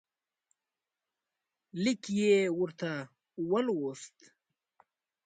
[1.83, 2.91] لیک یې ورته
[3.49, 4.17] ولوست.